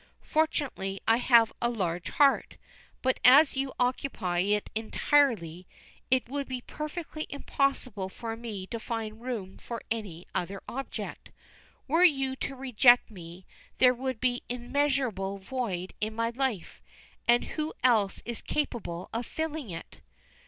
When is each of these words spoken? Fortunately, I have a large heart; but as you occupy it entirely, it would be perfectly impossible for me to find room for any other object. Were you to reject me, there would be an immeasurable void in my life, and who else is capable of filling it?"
Fortunately, 0.23 0.99
I 1.07 1.17
have 1.17 1.53
a 1.61 1.69
large 1.69 2.09
heart; 2.09 2.57
but 3.03 3.19
as 3.23 3.55
you 3.55 3.71
occupy 3.79 4.39
it 4.39 4.71
entirely, 4.73 5.67
it 6.09 6.27
would 6.27 6.47
be 6.47 6.61
perfectly 6.61 7.27
impossible 7.29 8.09
for 8.09 8.35
me 8.35 8.65
to 8.65 8.79
find 8.79 9.21
room 9.21 9.59
for 9.59 9.79
any 9.91 10.25
other 10.33 10.59
object. 10.67 11.29
Were 11.87 12.03
you 12.03 12.35
to 12.37 12.55
reject 12.55 13.11
me, 13.11 13.45
there 13.77 13.93
would 13.93 14.19
be 14.19 14.41
an 14.49 14.63
immeasurable 14.65 15.37
void 15.37 15.93
in 16.01 16.15
my 16.15 16.31
life, 16.31 16.81
and 17.27 17.43
who 17.43 17.71
else 17.83 18.23
is 18.25 18.41
capable 18.41 19.07
of 19.13 19.27
filling 19.27 19.69
it?" 19.69 20.01